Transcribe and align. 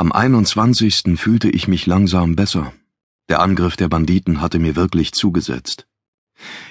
Am 0.00 0.12
21. 0.12 1.18
fühlte 1.20 1.50
ich 1.50 1.68
mich 1.68 1.84
langsam 1.84 2.34
besser. 2.34 2.72
Der 3.28 3.42
Angriff 3.42 3.76
der 3.76 3.90
Banditen 3.90 4.40
hatte 4.40 4.58
mir 4.58 4.74
wirklich 4.74 5.12
zugesetzt. 5.12 5.86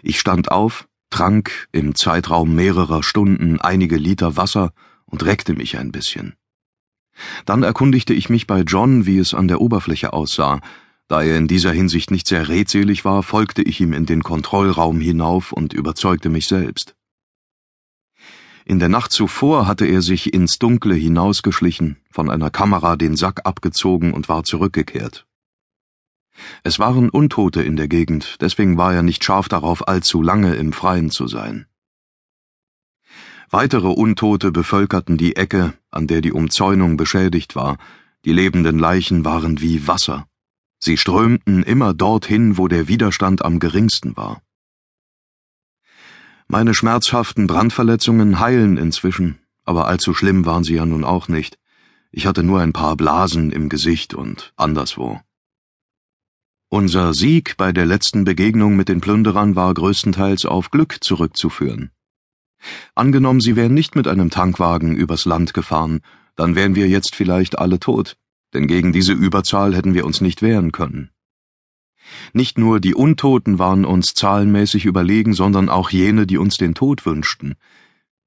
Ich 0.01 0.19
stand 0.19 0.49
auf, 0.49 0.87
trank 1.11 1.67
im 1.71 1.93
Zeitraum 1.93 2.55
mehrerer 2.55 3.03
Stunden 3.03 3.61
einige 3.61 3.97
Liter 3.97 4.35
Wasser 4.35 4.71
und 5.05 5.23
reckte 5.23 5.53
mich 5.53 5.77
ein 5.77 5.91
bisschen. 5.91 6.37
Dann 7.45 7.61
erkundigte 7.61 8.15
ich 8.15 8.29
mich 8.31 8.47
bei 8.47 8.61
John, 8.61 9.05
wie 9.05 9.19
es 9.19 9.35
an 9.35 9.47
der 9.47 9.61
Oberfläche 9.61 10.11
aussah. 10.11 10.59
Da 11.07 11.21
er 11.21 11.37
in 11.37 11.47
dieser 11.47 11.71
Hinsicht 11.71 12.09
nicht 12.09 12.25
sehr 12.25 12.49
redselig 12.49 13.05
war, 13.05 13.21
folgte 13.21 13.61
ich 13.61 13.79
ihm 13.79 13.93
in 13.93 14.07
den 14.07 14.23
Kontrollraum 14.23 14.99
hinauf 14.99 15.51
und 15.51 15.73
überzeugte 15.73 16.29
mich 16.29 16.47
selbst. 16.47 16.95
In 18.69 18.77
der 18.77 18.87
Nacht 18.87 19.11
zuvor 19.11 19.65
hatte 19.65 19.87
er 19.87 20.03
sich 20.03 20.31
ins 20.31 20.59
Dunkle 20.59 20.93
hinausgeschlichen, 20.93 21.97
von 22.11 22.29
einer 22.29 22.51
Kamera 22.51 22.97
den 22.97 23.15
Sack 23.15 23.47
abgezogen 23.47 24.13
und 24.13 24.29
war 24.29 24.43
zurückgekehrt. 24.43 25.25
Es 26.61 26.77
waren 26.77 27.09
Untote 27.09 27.63
in 27.63 27.77
der 27.77 27.87
Gegend, 27.87 28.37
deswegen 28.41 28.77
war 28.77 28.93
er 28.93 29.01
nicht 29.01 29.23
scharf 29.23 29.49
darauf, 29.49 29.87
allzu 29.87 30.21
lange 30.21 30.53
im 30.53 30.71
Freien 30.71 31.09
zu 31.09 31.25
sein. 31.25 31.65
Weitere 33.49 33.87
Untote 33.87 34.51
bevölkerten 34.51 35.17
die 35.17 35.35
Ecke, 35.35 35.73
an 35.89 36.05
der 36.05 36.21
die 36.21 36.31
Umzäunung 36.31 36.95
beschädigt 36.95 37.55
war, 37.55 37.79
die 38.23 38.33
lebenden 38.33 38.77
Leichen 38.77 39.25
waren 39.25 39.61
wie 39.61 39.87
Wasser. 39.87 40.27
Sie 40.77 40.97
strömten 40.97 41.63
immer 41.63 41.95
dorthin, 41.95 42.59
wo 42.59 42.67
der 42.67 42.87
Widerstand 42.87 43.43
am 43.43 43.57
geringsten 43.57 44.15
war. 44.15 44.43
Meine 46.51 46.73
schmerzhaften 46.73 47.45
Brandverletzungen 47.45 48.39
heilen 48.39 48.77
inzwischen, 48.77 49.37
aber 49.65 49.85
allzu 49.85 50.15
schlimm 50.15 50.47
waren 50.47 50.63
sie 50.63 50.73
ja 50.73 50.85
nun 50.87 51.03
auch 51.03 51.27
nicht. 51.27 51.59
Ich 52.11 52.25
hatte 52.25 52.41
nur 52.41 52.59
ein 52.59 52.73
paar 52.73 52.97
Blasen 52.97 53.51
im 53.51 53.69
Gesicht 53.69 54.15
und 54.15 54.51
anderswo. 54.55 55.21
Unser 56.67 57.13
Sieg 57.13 57.55
bei 57.55 57.71
der 57.71 57.85
letzten 57.85 58.23
Begegnung 58.23 58.75
mit 58.75 58.89
den 58.89 58.99
Plünderern 58.99 59.55
war 59.55 59.71
größtenteils 59.71 60.47
auf 60.47 60.71
Glück 60.71 61.03
zurückzuführen. 61.03 61.91
Angenommen, 62.95 63.41
sie 63.41 63.55
wären 63.55 63.75
nicht 63.75 63.95
mit 63.95 64.07
einem 64.07 64.31
Tankwagen 64.31 64.95
übers 64.95 65.25
Land 65.25 65.53
gefahren, 65.53 66.01
dann 66.35 66.55
wären 66.55 66.73
wir 66.73 66.87
jetzt 66.87 67.13
vielleicht 67.13 67.59
alle 67.59 67.79
tot, 67.79 68.17
denn 68.55 68.65
gegen 68.65 68.91
diese 68.91 69.13
Überzahl 69.13 69.75
hätten 69.75 69.93
wir 69.93 70.03
uns 70.03 70.19
nicht 70.19 70.41
wehren 70.41 70.71
können. 70.71 71.11
Nicht 72.33 72.57
nur 72.57 72.79
die 72.79 72.95
Untoten 72.95 73.59
waren 73.59 73.85
uns 73.85 74.13
zahlenmäßig 74.13 74.85
überlegen, 74.85 75.33
sondern 75.33 75.69
auch 75.69 75.89
jene, 75.89 76.27
die 76.27 76.37
uns 76.37 76.57
den 76.57 76.75
Tod 76.75 77.05
wünschten. 77.05 77.55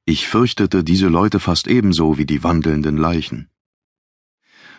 Ich 0.05 0.27
fürchtete 0.27 0.83
diese 0.83 1.09
Leute 1.09 1.39
fast 1.41 1.69
ebenso 1.69 2.19
wie 2.19 2.27
die 2.27 2.43
wandelnden 2.43 2.97
Leichen. 2.97 3.49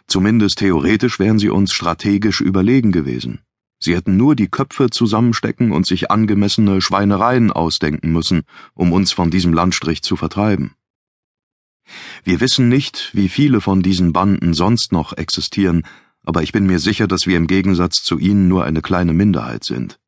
Zumindest 0.07 0.59
theoretisch 0.59 1.19
wären 1.19 1.39
sie 1.39 1.49
uns 1.49 1.71
strategisch 1.73 2.41
überlegen 2.41 2.91
gewesen. 2.91 3.39
Sie 3.79 3.95
hätten 3.95 4.15
nur 4.15 4.35
die 4.35 4.47
Köpfe 4.47 4.89
zusammenstecken 4.89 5.71
und 5.71 5.85
sich 5.85 6.09
angemessene 6.09 6.81
Schweinereien 6.81 7.51
ausdenken 7.51 8.11
müssen, 8.11 8.43
um 8.73 8.91
uns 8.93 9.11
von 9.11 9.29
diesem 9.29 9.53
Landstrich 9.53 10.01
zu 10.01 10.15
vertreiben. 10.15 10.75
Wir 12.23 12.39
wissen 12.39 12.69
nicht, 12.69 13.11
wie 13.13 13.27
viele 13.27 13.59
von 13.59 13.81
diesen 13.81 14.13
Banden 14.13 14.53
sonst 14.53 14.93
noch 14.93 15.13
existieren, 15.13 15.83
aber 16.23 16.43
ich 16.43 16.51
bin 16.51 16.65
mir 16.65 16.79
sicher, 16.79 17.07
dass 17.07 17.27
wir 17.27 17.37
im 17.37 17.47
Gegensatz 17.47 18.03
zu 18.03 18.17
ihnen 18.17 18.47
nur 18.47 18.63
eine 18.63 18.81
kleine 18.81 19.13
Minderheit 19.13 19.63
sind. 19.63 19.99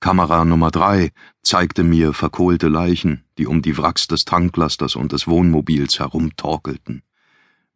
Kamera 0.00 0.44
Nummer 0.44 0.70
drei 0.70 1.12
zeigte 1.42 1.84
mir 1.84 2.14
verkohlte 2.14 2.68
Leichen, 2.68 3.24
die 3.36 3.46
um 3.46 3.60
die 3.60 3.76
Wracks 3.76 4.06
des 4.06 4.24
Tanklasters 4.24 4.96
und 4.96 5.12
des 5.12 5.26
Wohnmobils 5.26 5.98
herumtorkelten. 5.98 7.02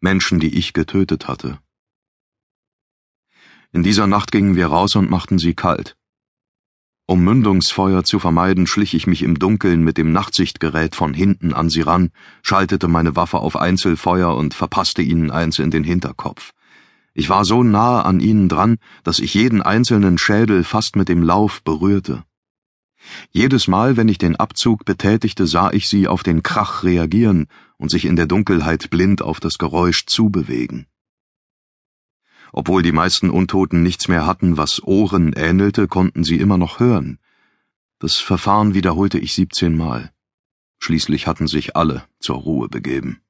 Menschen, 0.00 0.40
die 0.40 0.56
ich 0.56 0.72
getötet 0.72 1.28
hatte. 1.28 1.58
In 3.72 3.82
dieser 3.82 4.06
Nacht 4.06 4.32
gingen 4.32 4.56
wir 4.56 4.68
raus 4.68 4.96
und 4.96 5.10
machten 5.10 5.38
sie 5.38 5.54
kalt. 5.54 5.96
Um 7.06 7.22
Mündungsfeuer 7.22 8.04
zu 8.04 8.18
vermeiden, 8.18 8.66
schlich 8.66 8.94
ich 8.94 9.06
mich 9.06 9.22
im 9.22 9.38
Dunkeln 9.38 9.84
mit 9.84 9.98
dem 9.98 10.12
Nachtsichtgerät 10.12 10.94
von 10.94 11.12
hinten 11.12 11.52
an 11.52 11.68
sie 11.68 11.82
ran, 11.82 12.10
schaltete 12.42 12.88
meine 12.88 13.16
Waffe 13.16 13.38
auf 13.40 13.56
Einzelfeuer 13.56 14.34
und 14.34 14.54
verpasste 14.54 15.02
ihnen 15.02 15.30
eins 15.30 15.58
in 15.58 15.70
den 15.70 15.84
Hinterkopf. 15.84 16.52
Ich 17.14 17.28
war 17.28 17.44
so 17.44 17.62
nahe 17.62 18.04
an 18.04 18.18
ihnen 18.18 18.48
dran, 18.48 18.78
dass 19.04 19.20
ich 19.20 19.34
jeden 19.34 19.62
einzelnen 19.62 20.18
Schädel 20.18 20.64
fast 20.64 20.96
mit 20.96 21.08
dem 21.08 21.22
Lauf 21.22 21.62
berührte. 21.62 22.24
Jedes 23.30 23.68
Mal, 23.68 23.96
wenn 23.96 24.08
ich 24.08 24.18
den 24.18 24.34
Abzug 24.34 24.84
betätigte, 24.84 25.46
sah 25.46 25.70
ich 25.70 25.88
sie 25.88 26.08
auf 26.08 26.24
den 26.24 26.42
Krach 26.42 26.82
reagieren 26.82 27.46
und 27.76 27.90
sich 27.90 28.04
in 28.04 28.16
der 28.16 28.26
Dunkelheit 28.26 28.90
blind 28.90 29.22
auf 29.22 29.38
das 29.38 29.58
Geräusch 29.58 30.06
zubewegen. 30.06 30.86
Obwohl 32.52 32.82
die 32.82 32.92
meisten 32.92 33.30
Untoten 33.30 33.82
nichts 33.82 34.08
mehr 34.08 34.26
hatten, 34.26 34.56
was 34.56 34.82
Ohren 34.82 35.32
ähnelte, 35.34 35.86
konnten 35.86 36.24
sie 36.24 36.38
immer 36.38 36.58
noch 36.58 36.80
hören. 36.80 37.18
Das 37.98 38.16
Verfahren 38.16 38.74
wiederholte 38.74 39.18
ich 39.18 39.34
siebzehnmal. 39.34 40.12
Schließlich 40.78 41.26
hatten 41.26 41.46
sich 41.46 41.76
alle 41.76 42.04
zur 42.18 42.36
Ruhe 42.36 42.68
begeben. 42.68 43.23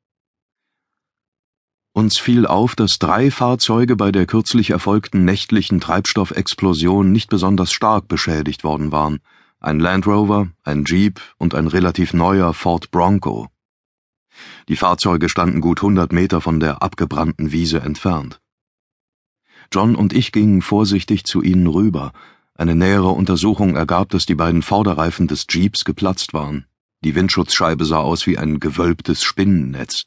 Uns 1.96 2.18
fiel 2.18 2.44
auf, 2.44 2.74
dass 2.74 2.98
drei 2.98 3.30
Fahrzeuge 3.30 3.94
bei 3.94 4.10
der 4.10 4.26
kürzlich 4.26 4.70
erfolgten 4.70 5.24
nächtlichen 5.24 5.80
Treibstoffexplosion 5.80 7.12
nicht 7.12 7.30
besonders 7.30 7.70
stark 7.70 8.08
beschädigt 8.08 8.64
worden 8.64 8.90
waren. 8.90 9.20
Ein 9.60 9.78
Land 9.78 10.08
Rover, 10.08 10.48
ein 10.64 10.84
Jeep 10.84 11.20
und 11.38 11.54
ein 11.54 11.68
relativ 11.68 12.12
neuer 12.12 12.52
Ford 12.52 12.90
Bronco. 12.90 13.46
Die 14.68 14.74
Fahrzeuge 14.74 15.28
standen 15.28 15.60
gut 15.60 15.82
hundert 15.82 16.12
Meter 16.12 16.40
von 16.40 16.58
der 16.58 16.82
abgebrannten 16.82 17.52
Wiese 17.52 17.80
entfernt. 17.80 18.40
John 19.72 19.94
und 19.94 20.12
ich 20.12 20.32
gingen 20.32 20.62
vorsichtig 20.62 21.22
zu 21.22 21.42
ihnen 21.42 21.68
rüber. 21.68 22.12
Eine 22.56 22.74
nähere 22.74 23.10
Untersuchung 23.10 23.76
ergab, 23.76 24.08
dass 24.08 24.26
die 24.26 24.34
beiden 24.34 24.62
Vorderreifen 24.62 25.28
des 25.28 25.46
Jeeps 25.48 25.84
geplatzt 25.84 26.34
waren. 26.34 26.66
Die 27.04 27.14
Windschutzscheibe 27.14 27.84
sah 27.84 27.98
aus 27.98 28.26
wie 28.26 28.36
ein 28.36 28.58
gewölbtes 28.58 29.22
Spinnennetz. 29.22 30.06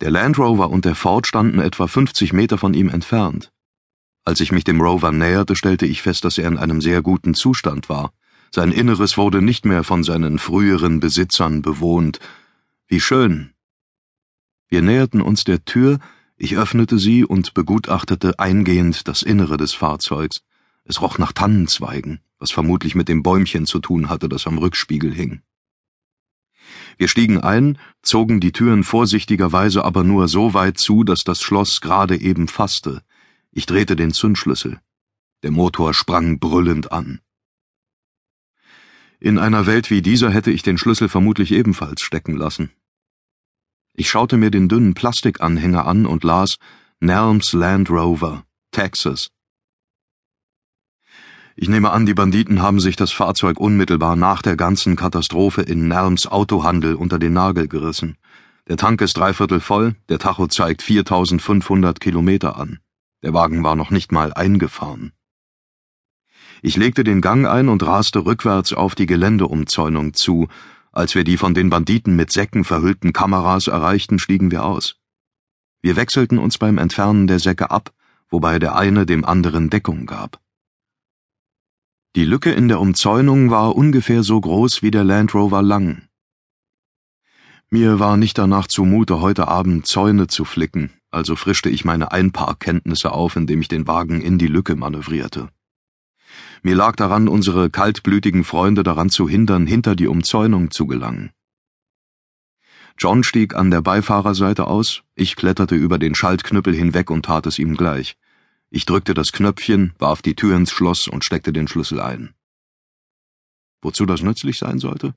Der 0.00 0.10
Land 0.10 0.38
Rover 0.38 0.70
und 0.70 0.84
der 0.84 0.94
Ford 0.94 1.26
standen 1.26 1.58
etwa 1.58 1.86
50 1.86 2.32
Meter 2.32 2.58
von 2.58 2.74
ihm 2.74 2.88
entfernt. 2.88 3.50
Als 4.24 4.40
ich 4.40 4.52
mich 4.52 4.64
dem 4.64 4.80
Rover 4.80 5.10
näherte, 5.10 5.56
stellte 5.56 5.86
ich 5.86 6.02
fest, 6.02 6.24
dass 6.24 6.38
er 6.38 6.48
in 6.48 6.58
einem 6.58 6.80
sehr 6.80 7.02
guten 7.02 7.34
Zustand 7.34 7.88
war. 7.88 8.12
Sein 8.50 8.72
Inneres 8.72 9.16
wurde 9.16 9.42
nicht 9.42 9.64
mehr 9.64 9.84
von 9.84 10.04
seinen 10.04 10.38
früheren 10.38 11.00
Besitzern 11.00 11.62
bewohnt. 11.62 12.20
Wie 12.86 13.00
schön. 13.00 13.52
Wir 14.68 14.82
näherten 14.82 15.22
uns 15.22 15.44
der 15.44 15.64
Tür, 15.64 15.98
ich 16.36 16.56
öffnete 16.56 16.98
sie 16.98 17.24
und 17.24 17.54
begutachtete 17.54 18.38
eingehend 18.38 19.08
das 19.08 19.22
Innere 19.22 19.56
des 19.56 19.72
Fahrzeugs. 19.72 20.42
Es 20.84 21.02
roch 21.02 21.18
nach 21.18 21.32
Tannenzweigen, 21.32 22.20
was 22.38 22.50
vermutlich 22.50 22.94
mit 22.94 23.08
dem 23.08 23.22
Bäumchen 23.22 23.66
zu 23.66 23.80
tun 23.80 24.08
hatte, 24.08 24.28
das 24.28 24.46
am 24.46 24.58
Rückspiegel 24.58 25.12
hing. 25.12 25.42
Wir 26.96 27.08
stiegen 27.08 27.40
ein, 27.40 27.78
zogen 28.02 28.40
die 28.40 28.52
Türen 28.52 28.84
vorsichtigerweise 28.84 29.84
aber 29.84 30.04
nur 30.04 30.28
so 30.28 30.54
weit 30.54 30.78
zu, 30.78 31.04
dass 31.04 31.24
das 31.24 31.42
Schloss 31.42 31.80
gerade 31.80 32.20
eben 32.20 32.48
fasste. 32.48 33.02
Ich 33.52 33.66
drehte 33.66 33.96
den 33.96 34.12
Zündschlüssel. 34.12 34.80
Der 35.42 35.50
Motor 35.50 35.94
sprang 35.94 36.38
brüllend 36.38 36.92
an. 36.92 37.20
In 39.20 39.38
einer 39.38 39.66
Welt 39.66 39.90
wie 39.90 40.02
dieser 40.02 40.30
hätte 40.30 40.50
ich 40.50 40.62
den 40.62 40.78
Schlüssel 40.78 41.08
vermutlich 41.08 41.52
ebenfalls 41.52 42.02
stecken 42.02 42.36
lassen. 42.36 42.70
Ich 43.94 44.08
schaute 44.10 44.36
mir 44.36 44.50
den 44.50 44.68
dünnen 44.68 44.94
Plastikanhänger 44.94 45.86
an 45.86 46.06
und 46.06 46.22
las 46.22 46.58
Nelms 47.00 47.52
Land 47.52 47.90
Rover, 47.90 48.44
Texas, 48.70 49.30
ich 51.60 51.68
nehme 51.68 51.90
an, 51.90 52.06
die 52.06 52.14
Banditen 52.14 52.62
haben 52.62 52.78
sich 52.78 52.94
das 52.94 53.10
Fahrzeug 53.10 53.58
unmittelbar 53.58 54.14
nach 54.14 54.42
der 54.42 54.56
ganzen 54.56 54.94
Katastrophe 54.94 55.62
in 55.62 55.88
Nelms 55.88 56.28
Autohandel 56.28 56.94
unter 56.94 57.18
den 57.18 57.32
Nagel 57.32 57.66
gerissen. 57.66 58.16
Der 58.68 58.76
Tank 58.76 59.00
ist 59.00 59.16
dreiviertel 59.16 59.58
voll, 59.58 59.96
der 60.08 60.20
Tacho 60.20 60.46
zeigt 60.46 60.82
4500 60.82 61.98
Kilometer 61.98 62.56
an. 62.56 62.78
Der 63.24 63.34
Wagen 63.34 63.64
war 63.64 63.74
noch 63.74 63.90
nicht 63.90 64.12
mal 64.12 64.32
eingefahren. 64.32 65.10
Ich 66.62 66.76
legte 66.76 67.02
den 67.02 67.20
Gang 67.20 67.44
ein 67.48 67.68
und 67.68 67.84
raste 67.84 68.24
rückwärts 68.24 68.72
auf 68.72 68.94
die 68.94 69.06
Geländeumzäunung 69.06 70.14
zu. 70.14 70.46
Als 70.92 71.16
wir 71.16 71.24
die 71.24 71.36
von 71.36 71.54
den 71.54 71.70
Banditen 71.70 72.14
mit 72.14 72.30
Säcken 72.30 72.62
verhüllten 72.62 73.12
Kameras 73.12 73.66
erreichten, 73.66 74.20
stiegen 74.20 74.52
wir 74.52 74.64
aus. 74.64 74.94
Wir 75.82 75.96
wechselten 75.96 76.38
uns 76.38 76.56
beim 76.56 76.78
Entfernen 76.78 77.26
der 77.26 77.40
Säcke 77.40 77.72
ab, 77.72 77.90
wobei 78.30 78.60
der 78.60 78.76
eine 78.76 79.06
dem 79.06 79.24
anderen 79.24 79.70
Deckung 79.70 80.06
gab. 80.06 80.40
Die 82.16 82.24
Lücke 82.24 82.50
in 82.50 82.68
der 82.68 82.80
Umzäunung 82.80 83.50
war 83.50 83.76
ungefähr 83.76 84.22
so 84.22 84.40
groß 84.40 84.82
wie 84.82 84.90
der 84.90 85.04
Land 85.04 85.34
Rover 85.34 85.62
lang. 85.62 86.08
Mir 87.70 87.98
war 87.98 88.16
nicht 88.16 88.38
danach 88.38 88.66
zumute, 88.66 89.20
heute 89.20 89.46
Abend 89.46 89.86
Zäune 89.86 90.26
zu 90.26 90.46
flicken, 90.46 90.90
also 91.10 91.36
frischte 91.36 91.68
ich 91.68 91.84
meine 91.84 92.10
Einparkkenntnisse 92.10 93.12
auf, 93.12 93.36
indem 93.36 93.60
ich 93.60 93.68
den 93.68 93.86
Wagen 93.86 94.22
in 94.22 94.38
die 94.38 94.46
Lücke 94.46 94.74
manövrierte. 94.74 95.50
Mir 96.62 96.74
lag 96.74 96.96
daran, 96.96 97.28
unsere 97.28 97.68
kaltblütigen 97.68 98.42
Freunde 98.42 98.82
daran 98.82 99.10
zu 99.10 99.28
hindern, 99.28 99.66
hinter 99.66 99.94
die 99.94 100.08
Umzäunung 100.08 100.70
zu 100.70 100.86
gelangen. 100.86 101.30
John 102.96 103.22
stieg 103.22 103.54
an 103.54 103.70
der 103.70 103.82
Beifahrerseite 103.82 104.66
aus, 104.66 105.02
ich 105.14 105.36
kletterte 105.36 105.74
über 105.74 105.98
den 105.98 106.14
Schaltknüppel 106.14 106.74
hinweg 106.74 107.10
und 107.10 107.26
tat 107.26 107.46
es 107.46 107.58
ihm 107.58 107.76
gleich. 107.76 108.16
Ich 108.70 108.84
drückte 108.84 109.14
das 109.14 109.32
Knöpfchen, 109.32 109.94
warf 109.98 110.20
die 110.20 110.34
Tür 110.34 110.56
ins 110.56 110.72
Schloss 110.72 111.08
und 111.08 111.24
steckte 111.24 111.52
den 111.52 111.68
Schlüssel 111.68 112.00
ein. 112.00 112.34
Wozu 113.80 114.04
das 114.04 114.22
nützlich 114.22 114.58
sein 114.58 114.78
sollte? 114.78 115.14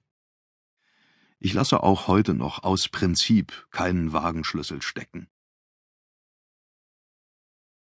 Ich 1.39 1.53
lasse 1.53 1.83
auch 1.83 2.07
heute 2.07 2.33
noch 2.33 2.63
aus 2.63 2.87
Prinzip 2.87 3.67
keinen 3.71 4.13
Wagenschlüssel 4.13 4.81
stecken. 4.81 5.27